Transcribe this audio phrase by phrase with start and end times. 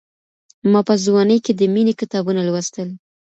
[0.71, 2.89] ما په ځوانۍ کي د مينې کتابونه لوستل.